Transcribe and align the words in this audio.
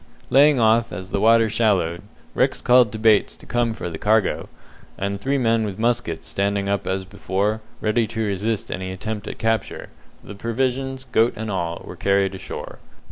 Laying 0.31 0.59
off 0.59 0.91
as 0.91 1.11
the 1.11 1.21
water 1.21 1.47
shallowed, 1.47 2.01
Rex 2.33 2.59
called 2.59 2.91
to 2.91 2.97
Bates 2.97 3.37
to 3.37 3.45
come 3.45 3.75
for 3.75 3.87
the 3.87 3.99
cargo, 3.99 4.49
and 4.97 5.21
three 5.21 5.37
men 5.37 5.63
with 5.63 5.77
muskets 5.77 6.27
standing 6.27 6.67
up 6.67 6.87
as 6.87 7.05
before, 7.05 7.61
ready 7.81 8.07
to 8.07 8.25
resist 8.25 8.71
any 8.71 8.91
attempt 8.91 9.27
at 9.27 9.37
capture, 9.37 9.89
the 10.23 10.33
provisions, 10.33 11.05
goat 11.11 11.33
and 11.35 11.51
all, 11.51 11.83
were 11.85 11.95
carried 11.95 12.33
ashore. 12.33 12.79